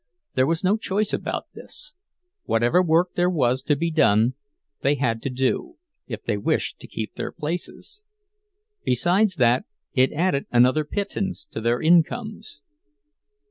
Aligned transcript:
There 0.33 0.47
was 0.47 0.63
no 0.63 0.77
choice 0.77 1.13
about 1.13 1.45
this—whatever 1.53 2.81
work 2.81 3.13
there 3.13 3.29
was 3.29 3.61
to 3.61 3.75
be 3.75 3.91
done 3.91 4.33
they 4.81 4.95
had 4.95 5.21
to 5.21 5.29
do, 5.29 5.75
if 6.07 6.23
they 6.23 6.37
wished 6.37 6.79
to 6.79 6.87
keep 6.87 7.13
their 7.13 7.31
places; 7.31 8.03
besides 8.83 9.35
that, 9.35 9.65
it 9.93 10.11
added 10.13 10.47
another 10.51 10.85
pittance 10.85 11.45
to 11.51 11.61
their 11.61 11.79
incomes. 11.79 12.61